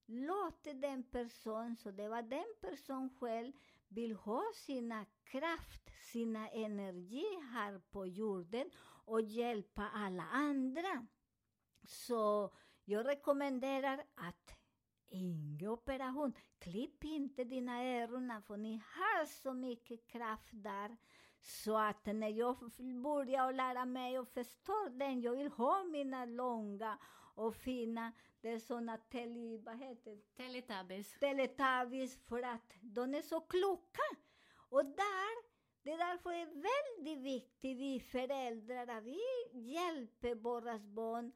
Låt 0.06 0.64
den 0.64 1.02
person, 1.02 1.76
så 1.76 1.90
det 1.90 2.08
var 2.08 2.22
den 2.22 2.54
person 2.60 3.10
själv, 3.20 3.52
vill 3.88 4.12
ha 4.12 4.42
sina 4.54 5.06
kraft, 5.24 5.90
sina 6.02 6.48
energi 6.48 7.40
här 7.52 7.78
på 7.90 8.06
jorden 8.06 8.70
och 9.04 9.22
hjälpa 9.22 9.88
alla 9.94 10.22
andra. 10.22 11.06
Så 11.82 12.52
jag 12.84 13.06
rekommenderar 13.06 14.04
att 14.14 14.61
ingen 15.12 15.68
operation. 15.68 16.32
Klipp 16.58 17.04
inte 17.04 17.44
dina 17.44 17.84
öron, 17.84 18.42
för 18.46 18.56
ni 18.56 18.82
har 18.94 19.26
så 19.26 19.52
mycket 19.52 20.06
kraft 20.06 20.50
där. 20.52 20.96
Så 21.40 21.78
att 21.78 22.06
när 22.06 22.28
jag 22.28 22.56
börjar 23.02 23.52
lära 23.52 23.84
mig 23.84 24.18
och 24.18 24.28
förstår 24.28 24.90
den, 24.90 25.20
jag 25.20 25.36
vill 25.36 25.52
ha 25.52 25.84
mina 25.84 26.24
långa 26.24 26.98
och 27.34 27.56
fina, 27.56 28.12
det 28.40 28.50
är 28.50 28.58
såna 28.58 28.96
tele, 28.96 29.58
vad 29.58 29.78
heter 29.78 30.10
det? 30.10 30.36
Teletubbies. 30.36 31.12
Teletubbies 31.18 32.16
för 32.16 32.42
att 32.42 32.74
de 32.80 33.14
är 33.14 33.22
så 33.22 33.40
kloka. 33.40 34.02
Och 34.68 34.84
där, 34.84 35.52
det 35.82 35.92
är 35.92 35.98
därför 35.98 36.32
är 36.32 36.46
väldigt 36.46 37.24
viktigt, 37.24 37.78
vi 37.78 38.00
föräldrar, 38.00 38.86
att 38.86 39.04
vi 39.04 39.20
hjälper 39.52 40.34
våra 40.34 40.78
barn 40.78 41.32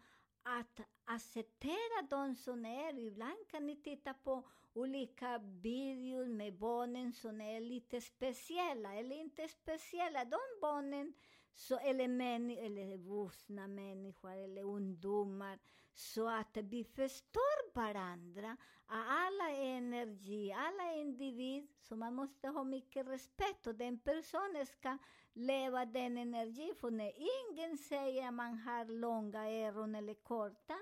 att 0.46 0.80
acceptera 1.04 2.02
de 2.10 2.34
som 2.36 2.64
är. 2.66 2.98
Ibland 2.98 3.48
kan 3.50 3.66
ni 3.66 3.76
titta 3.76 4.14
på 4.14 4.48
olika 4.72 5.38
videor 5.38 6.26
med 6.26 6.54
barnen 6.58 7.12
som 7.12 7.40
är 7.40 7.60
lite 7.60 8.00
speciella 8.00 8.94
eller 8.94 9.16
inte 9.16 9.48
speciella. 9.48 10.24
De 10.24 10.38
barnen, 10.60 11.14
så, 11.54 11.78
eller, 11.78 12.08
män, 12.08 12.50
eller 12.50 12.96
vuxna 12.96 13.68
människor 13.68 14.32
eller 14.36 14.62
ungdomar, 14.62 15.58
så 15.96 16.28
att 16.28 16.56
vi 16.56 16.84
förstår 16.84 17.74
varandra. 17.74 18.56
Alla 18.86 19.50
energi, 19.50 20.52
alla 20.52 20.92
individ, 20.92 21.68
så 21.80 21.96
man 21.96 22.14
måste 22.14 22.48
ha 22.48 22.64
mycket 22.64 23.06
respekt 23.06 23.66
och 23.66 23.74
den 23.74 23.98
personen 23.98 24.66
ska 24.66 24.98
leva 25.32 25.84
den 25.84 26.18
energin. 26.18 26.74
För 26.80 26.90
när 26.90 27.12
ingen 27.16 27.78
säger 27.78 28.28
att 28.28 28.34
man 28.34 28.58
har 28.58 28.84
långa 28.84 29.50
öron 29.50 29.94
eller 29.94 30.14
korta, 30.14 30.78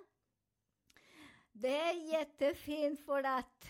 det 1.52 1.78
är 1.78 2.12
jättefint 2.12 3.00
för 3.00 3.24
att 3.24 3.66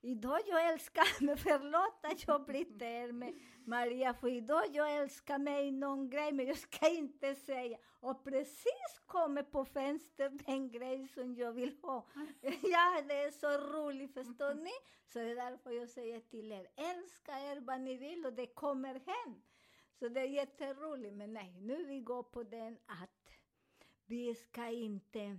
idag 0.00 0.40
jag 0.46 0.72
älskar 0.72 1.24
mig, 1.24 1.36
förlåt 1.36 2.12
att 2.12 2.26
jag 2.26 2.44
blir 2.44 3.12
men 3.12 3.40
Maria, 3.66 4.14
för 4.14 4.28
idag 4.28 4.64
jag 4.72 4.96
älskar 4.96 5.38
mig 5.38 5.70
någon 5.70 6.10
grej, 6.10 6.32
men 6.32 6.46
jag 6.46 6.58
ska 6.58 6.88
inte 6.88 7.34
säga. 7.34 7.78
Och 8.00 8.24
precis 8.24 9.00
kommer 9.06 9.42
på 9.42 9.64
fönstret 9.64 10.46
den 10.46 10.70
grej 10.70 11.08
som 11.08 11.34
jag 11.34 11.52
vill 11.52 11.76
ha. 11.82 12.06
Ja, 12.62 13.02
det 13.08 13.14
är 13.14 13.30
så 13.30 13.48
roligt, 13.48 14.14
förstår 14.14 14.54
ni? 14.54 14.70
Så 15.12 15.18
det 15.18 15.30
är 15.30 15.50
därför 15.50 15.70
jag 15.70 15.88
säger 15.88 16.20
till 16.20 16.52
er, 16.52 16.68
älska 16.76 17.32
er 17.40 17.60
vad 17.60 17.80
ni 17.80 17.96
vill 17.96 18.26
och 18.26 18.32
det 18.32 18.46
kommer 18.46 18.94
hem. 18.94 19.42
Så 19.98 20.08
det 20.08 20.20
är 20.20 20.28
jätteroligt, 20.28 21.14
men 21.14 21.32
nej, 21.32 21.56
nu 21.60 21.84
vi 21.84 22.00
går 22.00 22.22
på 22.22 22.42
den 22.42 22.78
att 22.86 23.30
vi 24.06 24.34
ska 24.34 24.66
inte 24.66 25.38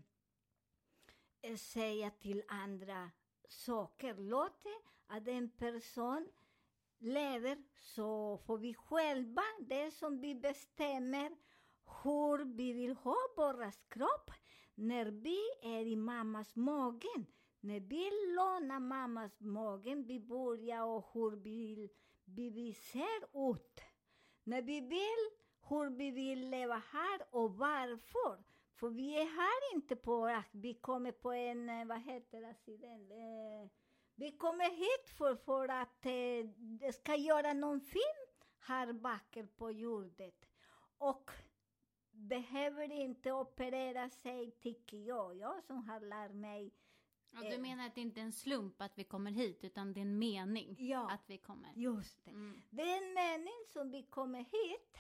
eh, 1.41 1.55
säga 1.55 2.09
till 2.09 2.43
andra 2.47 3.12
saker. 3.47 4.15
Låt 4.17 4.63
det 4.63 4.79
att 5.07 5.27
en 5.27 5.49
person 5.49 6.27
lever 7.03 7.63
så 7.75 8.37
får 8.37 8.57
vi 8.57 8.73
själva, 8.73 9.43
det 9.59 9.91
som 9.91 10.21
vi 10.21 10.35
bestämmer 10.35 11.31
hur 12.03 12.45
vi 12.55 12.73
vill 12.73 12.95
ha 12.95 13.15
vår 13.35 13.71
kropp 13.89 14.31
när 14.75 15.05
vi 15.05 15.39
är 15.61 15.85
i 15.85 15.95
mammas 15.95 16.55
magen. 16.55 17.25
När 17.59 17.79
vi 17.79 18.09
lånar 18.35 18.79
mammas 18.79 19.41
magen, 19.41 20.03
vi 20.03 20.19
börjar 20.19 20.83
och 20.83 21.09
hur 21.13 21.31
vi, 21.31 21.89
vi, 22.25 22.49
vi 22.49 22.73
ser 22.73 23.51
ut. 23.51 23.81
När 24.43 24.61
vi 24.61 24.81
vill 24.81 25.43
hur 25.69 25.89
vi 25.89 26.11
vill 26.11 26.49
leva 26.49 26.81
här 26.91 27.21
och 27.29 27.57
varför. 27.57 28.43
För 28.75 28.89
vi 28.89 29.15
är 29.15 29.25
här 29.25 29.75
inte 29.75 29.95
på 29.95 30.25
att 30.25 30.49
vi 30.51 30.73
kommer 30.73 31.11
på 31.11 31.31
en, 31.31 31.69
eh, 31.69 31.85
vad 31.85 32.01
heter 32.01 32.41
det, 32.41 32.47
accident. 32.47 33.11
Eh, 33.11 33.69
vi 34.23 34.31
kommer 34.31 34.69
hit 34.69 35.09
för, 35.17 35.36
för 35.36 35.67
att 35.67 36.05
eh, 36.05 36.91
ska 36.93 37.15
göra 37.15 37.53
någon 37.53 37.81
film 37.81 38.27
här 38.59 38.93
bakom 38.93 39.47
på 39.47 39.71
jorden. 39.71 40.31
Och 40.97 41.31
behöver 42.12 42.91
inte 42.91 43.31
operera 43.31 44.09
sig, 44.09 44.51
tycker 44.51 44.97
jag. 44.97 45.36
Jag 45.36 45.63
som 45.63 45.89
har 45.89 45.99
lärt 45.99 46.31
mig. 46.36 46.73
Ja, 47.31 47.39
du 47.41 47.53
Eh. 47.53 47.59
menar 47.62 47.86
att 47.88 47.95
det 47.95 48.01
inte 48.01 48.19
är 48.19 48.23
en 48.25 48.31
slump 48.31 48.81
att 48.81 48.97
vi 48.97 49.03
kommer 49.03 49.31
hit, 49.31 49.63
utan 49.63 49.93
det 49.93 49.99
är 49.99 50.05
en 50.05 50.19
mening 50.19 50.75
Ja. 50.79 51.12
att 51.12 51.23
vi 51.29 51.38
kommer? 51.38 51.73
Just 51.75 52.25
det. 52.25 52.31
Mm. 52.31 52.62
Det 52.69 52.81
är 52.81 52.97
en 53.07 53.13
mening 53.13 53.65
som 53.73 53.91
vi 53.91 54.03
kommer 54.03 54.39
hit. 54.39 54.97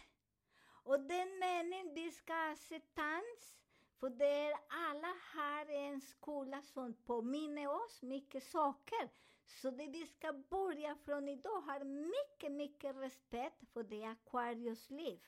Och 0.85 0.99
den 0.99 1.39
meningen 1.39 1.93
vi 1.93 2.11
ska 2.11 2.33
acceptans. 2.51 3.55
För 3.99 4.09
det 4.09 4.49
är 4.49 4.53
alla 4.67 5.13
har 5.33 5.71
en 5.71 6.01
skola 6.01 6.61
som 6.61 6.93
påminner 6.93 7.67
oss 7.67 8.01
mycket 8.01 8.43
saker. 8.43 9.09
Så 9.45 9.71
det 9.71 9.87
vi 9.87 10.05
ska 10.05 10.33
börja 10.33 10.95
från 10.95 11.29
idag 11.29 11.61
har 11.61 11.83
mycket, 11.83 12.51
mycket 12.51 12.95
respekt 12.95 13.69
för 13.73 13.83
det 13.83 14.03
Aquarius 14.05 14.89
liv. 14.89 15.19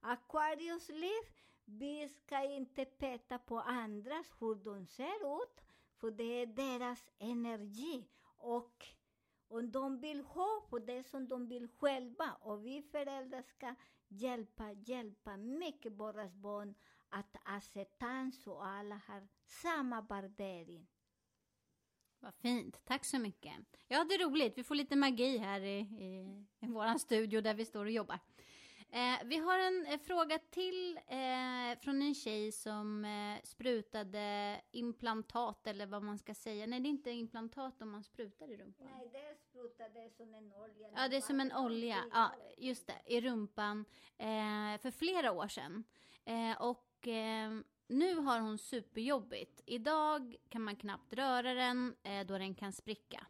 Aquarius 0.00 0.88
liv, 0.88 1.22
vi 1.64 2.08
ska 2.08 2.42
inte 2.44 2.84
peta 2.84 3.38
på 3.38 3.60
andras 3.60 4.26
hur 4.38 4.54
de 4.54 4.86
ser 4.86 5.42
ut, 5.42 5.60
för 5.96 6.10
det 6.10 6.42
är 6.42 6.46
deras 6.46 7.10
energi. 7.18 8.08
Och 8.36 8.86
om 9.48 9.70
de 9.70 10.00
vill 10.00 10.20
ha 10.20 10.66
på 10.70 10.78
det 10.78 11.04
som 11.04 11.28
de 11.28 11.48
vill 11.48 11.68
själva 11.68 12.36
och 12.40 12.66
vi 12.66 12.82
föräldrar 12.82 13.42
ska 13.42 13.74
hjälpa, 14.08 14.72
hjälpa 14.72 15.36
mycket 15.36 15.92
våra 15.92 16.28
barn 16.28 16.74
att 17.10 17.36
acceptans 17.44 18.46
och 18.46 18.66
alla 18.66 19.00
har 19.06 19.28
samma 19.46 20.00
värdering. 20.00 20.86
Vad 22.20 22.34
fint, 22.34 22.84
tack 22.84 23.04
så 23.04 23.18
mycket. 23.18 23.52
Ja, 23.88 24.04
det 24.04 24.14
är 24.14 24.30
roligt, 24.30 24.58
vi 24.58 24.64
får 24.64 24.74
lite 24.74 24.96
magi 24.96 25.38
här 25.38 25.60
i, 25.60 25.78
i, 25.78 26.44
i 26.60 26.66
vår 26.66 26.98
studio 26.98 27.40
där 27.40 27.54
vi 27.54 27.64
står 27.64 27.84
och 27.84 27.90
jobbar. 27.90 28.18
Eh, 28.92 29.24
vi 29.24 29.36
har 29.36 29.58
en 29.58 29.86
eh, 29.86 29.98
fråga 29.98 30.38
till 30.38 30.96
eh, 30.96 31.78
från 31.80 32.02
en 32.02 32.14
tjej 32.14 32.52
som 32.52 33.04
eh, 33.04 33.42
sprutade 33.44 34.60
implantat, 34.70 35.66
eller 35.66 35.86
vad 35.86 36.02
man 36.02 36.18
ska 36.18 36.34
säga. 36.34 36.66
Nej, 36.66 36.80
det 36.80 36.88
är 36.88 36.90
inte 36.90 37.10
implantat 37.10 37.82
om 37.82 37.90
man 37.90 38.04
sprutar 38.04 38.50
i 38.50 38.56
rumpan. 38.56 38.86
Nej, 38.86 39.08
det 39.12 39.38
sprutade 39.38 40.10
som 40.10 40.34
en 40.34 40.52
olja. 40.52 40.88
Ja, 40.94 41.08
det 41.08 41.16
är 41.16 41.20
som 41.20 41.40
en 41.40 41.52
olja. 41.52 42.04
Ja, 42.12 42.32
just 42.58 42.86
det. 42.86 43.02
I 43.06 43.20
rumpan 43.20 43.84
eh, 44.18 44.80
för 44.82 44.90
flera 44.90 45.32
år 45.32 45.48
sedan. 45.48 45.84
Eh, 46.24 46.62
och 47.00 47.08
eh, 47.08 47.50
nu 47.86 48.14
har 48.14 48.40
hon 48.40 48.58
superjobbigt. 48.58 49.60
Idag 49.66 50.36
kan 50.48 50.62
man 50.62 50.76
knappt 50.76 51.12
röra 51.12 51.54
den 51.54 51.94
eh, 52.02 52.26
då 52.26 52.38
den 52.38 52.54
kan 52.54 52.72
spricka. 52.72 53.26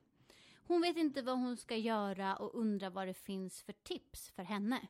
Hon 0.67 0.81
vet 0.81 0.97
inte 0.97 1.23
vad 1.23 1.39
hon 1.39 1.57
ska 1.57 1.77
göra 1.77 2.37
och 2.37 2.55
undrar 2.55 2.91
vad 2.91 3.07
det 3.07 3.15
finns 3.15 3.63
för 3.63 3.73
tips 3.73 4.31
för 4.31 4.43
henne. 4.43 4.89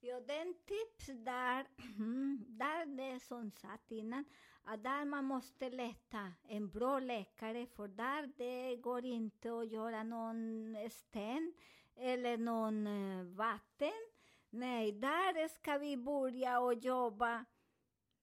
Ja, 0.00 0.20
den 0.20 0.54
tips 0.54 1.06
där, 1.06 1.66
där 2.58 2.86
det 2.86 3.20
som 3.20 3.50
satt 3.50 3.90
innan, 3.90 4.24
att 4.62 4.82
där 4.82 5.04
man 5.04 5.24
måste 5.24 5.70
leta 5.70 6.32
en 6.48 6.70
bra 6.70 6.98
läkare, 6.98 7.66
för 7.66 7.88
där 7.88 8.32
det 8.36 8.76
går 8.76 9.04
inte 9.04 9.58
att 9.58 9.72
göra 9.72 10.02
någon 10.02 10.76
sten 10.90 11.52
eller 11.96 12.36
någon 12.36 12.86
eh, 12.86 13.24
vatten. 13.24 14.09
Nej, 14.50 14.92
där 14.92 15.48
ska 15.48 15.78
vi 15.78 15.96
börja 15.96 16.60
och 16.60 16.74
jobba 16.74 17.44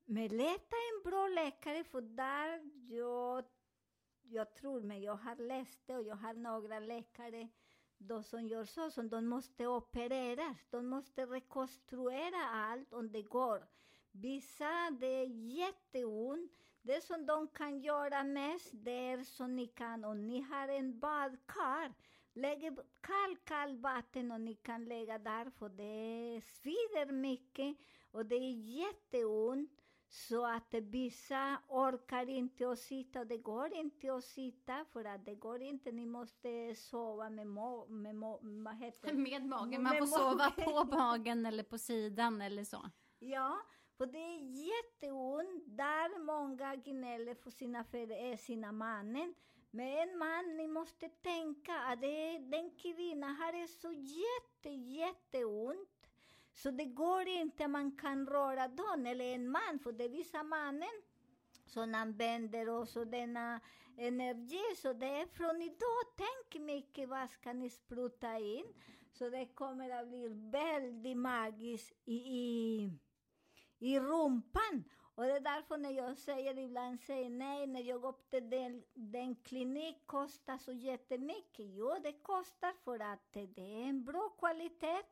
med 0.06 0.32
leta 0.32 0.76
en 0.76 1.12
bra 1.12 1.28
läkare, 1.28 1.84
för 1.84 2.02
där 2.02 2.62
jag, 2.94 3.46
jag 4.22 4.54
tror 4.54 4.82
mig, 4.82 5.04
jag 5.04 5.16
har 5.16 5.36
läst 5.36 5.82
det 5.86 5.96
och 5.96 6.04
jag 6.04 6.16
har 6.16 6.34
några 6.34 6.80
läkare 6.80 7.48
de 7.98 8.24
som 8.24 8.48
gör 8.48 8.66
så, 8.66 8.92
som 8.92 9.10
de 9.10 9.28
måste 9.28 9.68
opereras, 9.68 10.68
de 10.70 10.88
måste 10.88 11.26
rekonstruera 11.26 12.50
allt 12.50 12.94
om 12.94 13.12
det 13.12 13.22
går. 13.22 13.68
Vissa, 14.12 14.92
det 15.00 15.08
är 15.08 15.28
jätteont. 15.28 16.52
Det 16.82 17.04
som 17.04 17.26
de 17.26 17.48
kan 17.48 17.80
göra 17.80 18.24
mest, 18.24 18.70
det 18.74 18.92
är 18.92 19.24
som 19.24 19.56
ni 19.56 19.68
kan, 19.68 20.06
om 20.06 20.28
ni 20.28 20.42
har 20.42 20.68
en 20.68 21.00
badkar, 21.00 21.94
lägg 22.38 22.78
kall, 23.02 23.38
kall 23.44 23.78
vatten 23.78 24.32
och 24.32 24.42
ni 24.42 24.56
kan 24.56 24.86
lägga 24.86 25.18
där, 25.18 25.50
för 25.50 25.70
det 25.70 26.42
svider 26.46 27.12
mycket 27.12 27.78
och 28.12 28.26
det 28.26 28.36
är 28.36 28.80
jätteont. 28.80 29.72
Så 30.10 30.46
att 30.46 30.74
vissa 30.74 31.58
orkar 31.68 32.30
inte 32.30 32.70
att 32.72 32.80
sitta 32.80 33.20
och 33.20 33.28
det 33.28 33.38
går 33.38 33.74
inte 33.74 34.14
att 34.14 34.24
sitta 34.24 34.86
för 34.86 35.06
att 35.06 35.26
det 35.26 35.36
går 35.36 35.62
inte, 35.62 35.92
ni 35.92 36.06
måste 36.06 36.76
sova 36.76 37.30
med, 37.30 37.48
må, 37.48 37.88
med 37.88 38.16
må, 38.16 38.40
vad 38.42 38.76
heter 38.76 39.08
det? 39.08 39.14
Med 39.14 39.46
magen, 39.46 39.84
man 39.84 39.94
Med 39.94 40.00
får 40.00 40.08
sova 40.08 40.54
magen. 40.58 40.66
på 40.66 40.96
magen 40.98 41.46
eller 41.46 41.64
på 41.64 41.78
sidan 41.78 42.42
eller 42.42 42.64
så. 42.64 42.90
Ja, 43.20 43.58
för 43.98 44.06
det 44.06 44.18
är 44.20 44.40
jätteont 44.68 45.64
där 45.78 46.20
många 46.20 46.76
gnäller 46.76 47.36
för 47.36 47.52
sina, 47.52 47.84
för, 47.84 48.32
eh, 48.32 48.38
sina 48.38 48.72
mannen. 48.72 49.36
Men 49.72 49.88
en 49.88 50.18
man, 50.18 50.58
ni 50.58 50.68
måste 50.68 51.10
tänka 51.10 51.74
att 51.74 52.02
det, 52.02 52.38
den 52.38 52.72
kvinnan 52.72 53.36
har 53.36 53.52
det 53.52 53.68
så 53.68 53.92
jätte, 53.94 54.70
jätteont. 54.70 56.10
Så 56.54 56.72
det 56.72 56.86
går 56.86 57.28
inte 57.28 57.68
man 57.68 57.92
kan 57.92 58.28
röra 58.28 58.68
dem, 58.68 59.06
eller 59.06 59.26
en 59.26 59.50
man, 59.50 59.80
för 59.84 59.92
det 59.92 60.08
visar 60.08 60.44
mannen 60.44 61.02
som 61.66 61.96
använder 61.96 62.70
också 62.70 63.06
denna 63.06 63.60
energi. 63.98 64.64
Så 64.76 64.94
det 64.94 65.08
är 65.08 65.26
från 65.26 65.62
idag, 65.62 66.04
tänk 66.18 66.66
mycket 66.66 67.10
vad 67.10 67.30
ska 67.30 67.54
ni 67.54 67.70
spruta 67.70 68.40
in. 68.40 68.66
Så 69.12 69.30
det 69.30 69.46
kommer 69.46 69.90
att 69.90 70.08
bli 70.08 70.28
väldigt 70.52 71.18
magiskt 71.18 71.94
i, 72.06 72.16
i, 72.16 72.92
i 73.80 74.00
rumpan. 74.00 74.84
Och 75.18 75.24
det 75.24 75.36
är 75.36 75.40
därför 75.40 75.78
när 75.78 75.92
jag 75.92 76.18
säger 76.18 76.58
ibland 76.58 77.02
säger 77.02 77.30
nej, 77.30 77.68
när 77.68 77.82
jag 77.82 78.02
går 78.02 78.16
till 78.30 78.50
den, 78.50 78.84
den 78.94 79.36
klinik 79.36 79.98
kostar 80.06 80.58
så 80.58 80.72
jättemycket. 80.72 81.66
Jo, 81.70 81.96
det 82.04 82.14
kostar 82.14 82.74
för 82.84 83.00
att 83.00 83.34
det 83.34 83.58
är 83.58 83.90
en 83.90 84.04
bra 84.04 84.30
kvalitet. 84.30 85.04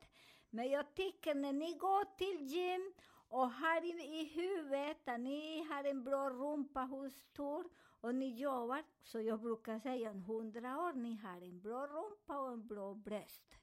Men 0.50 0.70
jag 0.70 0.94
tycker 0.94 1.34
när 1.34 1.52
ni 1.52 1.74
går 1.74 2.16
till 2.16 2.46
gym 2.46 2.92
och 3.28 3.50
har 3.50 3.84
i, 3.84 4.20
i 4.20 4.24
huvudet 4.24 5.08
att 5.08 5.20
ni 5.20 5.62
har 5.62 5.84
en 5.84 6.04
bra 6.04 6.30
rumpa 6.30 6.80
hos 6.80 7.14
stor? 7.14 7.64
och 8.00 8.14
ni 8.14 8.40
jobbar, 8.40 8.84
så 9.02 9.20
jag 9.20 9.40
brukar 9.40 9.78
säga 9.78 10.10
en 10.10 10.22
hundra 10.22 10.78
år, 10.78 10.92
ni 10.92 11.16
har 11.16 11.40
en 11.40 11.60
bra 11.60 11.86
rumpa 11.86 12.38
och 12.38 12.52
en 12.52 12.66
bra 12.66 12.94
bröst. 12.94 13.54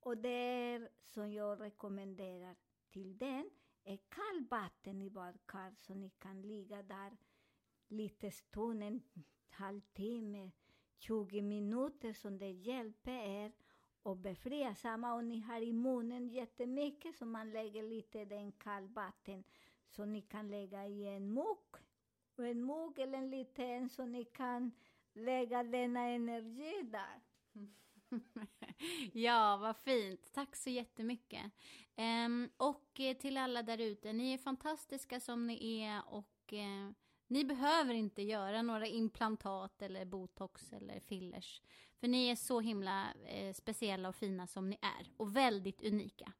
Och 0.00 0.16
det 0.16 0.28
är 0.28 0.88
som 1.02 1.32
jag 1.32 1.60
rekommenderar 1.60 2.56
till 2.92 3.18
den 3.18 3.50
är 3.84 3.98
kallvatten 4.08 5.02
i 5.02 5.10
badkar 5.10 5.74
så 5.80 5.94
ni 5.94 6.10
kan 6.10 6.42
ligga 6.42 6.82
där 6.82 7.16
lite 7.88 8.30
stund, 8.30 8.82
en 8.82 9.02
halvtimme, 9.50 10.50
20 10.98 11.42
minuter 11.42 12.12
som 12.12 12.38
det 12.38 12.50
hjälper 12.50 13.12
er 13.12 13.52
och 14.02 14.16
befria. 14.16 14.74
Samma 14.74 15.14
om 15.14 15.28
ni 15.28 15.40
har 15.40 15.60
i 15.60 15.72
munnen 15.72 16.28
jättemycket 16.28 17.16
så 17.16 17.26
man 17.26 17.50
lägger 17.50 17.82
lite 17.82 18.24
den 18.24 18.52
kallvatten 18.52 19.44
så 19.88 20.04
ni 20.04 20.22
kan 20.22 20.50
lägga 20.50 20.86
i 20.86 21.06
en 21.06 21.32
mugg, 21.32 21.76
en 22.36 22.64
mugg 22.64 22.98
eller 22.98 23.18
en 23.18 23.30
liten 23.30 23.88
så 23.88 24.06
ni 24.06 24.24
kan 24.24 24.72
lägga 25.12 25.62
denna 25.62 26.00
energi 26.00 26.82
där. 26.82 27.20
ja, 29.12 29.56
vad 29.56 29.76
fint. 29.76 30.32
Tack 30.32 30.56
så 30.56 30.70
jättemycket. 30.70 31.52
Um, 31.96 32.50
och 32.56 33.00
eh, 33.00 33.16
till 33.16 33.36
alla 33.36 33.62
där 33.62 33.78
ute, 33.78 34.12
ni 34.12 34.32
är 34.32 34.38
fantastiska 34.38 35.20
som 35.20 35.46
ni 35.46 35.80
är 35.80 36.02
och 36.08 36.52
uh, 36.52 36.90
ni 37.26 37.44
behöver 37.44 37.94
inte 37.94 38.22
göra 38.22 38.62
några 38.62 38.86
implantat 38.86 39.82
eller 39.82 40.04
botox 40.04 40.72
eller 40.72 41.00
fillers. 41.00 41.62
För 42.00 42.08
ni 42.08 42.28
är 42.28 42.36
så 42.36 42.60
himla 42.60 43.06
eh, 43.26 43.52
speciella 43.54 44.08
och 44.08 44.16
fina 44.16 44.46
som 44.46 44.70
ni 44.70 44.78
är 44.82 45.10
och 45.16 45.36
väldigt 45.36 45.82
unika. 45.82 46.32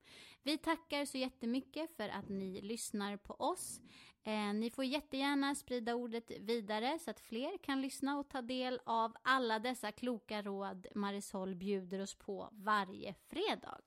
Vi 0.42 0.58
tackar 0.58 1.04
så 1.04 1.18
jättemycket 1.18 1.96
för 1.96 2.08
att 2.08 2.28
ni 2.28 2.60
lyssnar 2.60 3.16
på 3.16 3.34
oss. 3.34 3.80
Eh, 4.26 4.54
ni 4.54 4.70
får 4.70 4.84
jättegärna 4.84 5.54
sprida 5.54 5.94
ordet 5.94 6.30
vidare 6.40 6.98
så 6.98 7.10
att 7.10 7.20
fler 7.20 7.58
kan 7.58 7.82
lyssna 7.82 8.18
och 8.18 8.28
ta 8.28 8.42
del 8.42 8.80
av 8.84 9.16
alla 9.22 9.58
dessa 9.58 9.92
kloka 9.92 10.42
råd 10.42 10.86
Marisol 10.94 11.54
bjuder 11.54 12.00
oss 12.02 12.14
på 12.14 12.48
varje 12.52 13.14
fredag. 13.14 13.80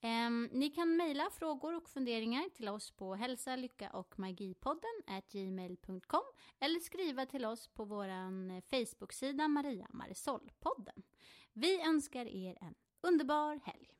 Eh, 0.00 0.30
ni 0.52 0.70
kan 0.74 0.96
mejla 0.96 1.30
frågor 1.30 1.76
och 1.76 1.88
funderingar 1.88 2.48
till 2.48 2.68
oss 2.68 2.90
på 2.90 3.14
hälsa, 3.14 3.56
lycka 3.56 3.90
och 3.90 4.18
magipodden 4.18 5.22
gmail.com 5.32 6.22
eller 6.60 6.80
skriva 6.80 7.26
till 7.26 7.44
oss 7.44 7.68
på 7.68 7.84
vår 7.84 8.08
Facebook-sida 8.60 9.48
Maria 9.48 9.88
Marisol-podden. 9.90 11.02
Vi 11.52 11.80
önskar 11.82 12.26
er 12.26 12.58
en 12.60 12.74
underbar 13.00 13.60
helg. 13.64 13.99